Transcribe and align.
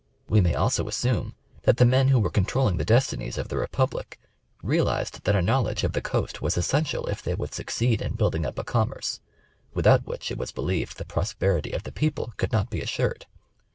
We 0.27 0.41
may 0.41 0.55
also 0.55 0.87
assume 0.87 1.35
that 1.61 1.77
the 1.77 1.85
men 1.85 2.07
who 2.07 2.19
were 2.19 2.31
controlling 2.31 2.77
the 2.77 2.83
destinies 2.83 3.37
of 3.37 3.49
the 3.49 3.57
republic, 3.57 4.19
real 4.63 4.89
ized 4.89 5.25
that 5.25 5.35
a 5.35 5.43
knowledge 5.43 5.83
of 5.83 5.93
the 5.93 6.01
coast 6.01 6.41
was 6.41 6.57
essential 6.57 7.05
if 7.05 7.21
they 7.21 7.35
would 7.35 7.53
succeed 7.53 8.01
in 8.01 8.15
building 8.15 8.43
up 8.43 8.57
a 8.57 8.63
commerce, 8.63 9.19
without 9.75 10.07
which 10.07 10.31
it 10.31 10.39
was 10.39 10.51
believed 10.51 10.97
the 10.97 11.05
prosperity 11.05 11.69
of 11.69 11.83
the 11.83 11.91
people 11.91 12.33
could 12.37 12.51
not 12.51 12.71
be 12.71 12.81
assured. 12.81 13.27